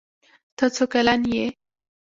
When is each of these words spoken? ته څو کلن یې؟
ته 0.57 0.65
څو 0.75 0.83
کلن 0.93 1.21
یې؟ 1.33 1.45